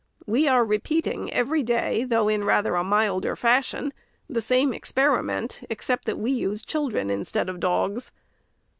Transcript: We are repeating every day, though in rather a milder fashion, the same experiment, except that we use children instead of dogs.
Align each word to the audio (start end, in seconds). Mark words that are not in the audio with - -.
We 0.25 0.47
are 0.47 0.65
repeating 0.65 1.31
every 1.31 1.61
day, 1.61 2.05
though 2.05 2.27
in 2.27 2.43
rather 2.43 2.73
a 2.73 2.83
milder 2.83 3.35
fashion, 3.35 3.93
the 4.27 4.41
same 4.41 4.73
experiment, 4.73 5.59
except 5.69 6.05
that 6.05 6.17
we 6.17 6.31
use 6.31 6.63
children 6.65 7.11
instead 7.11 7.47
of 7.49 7.59
dogs. 7.59 8.11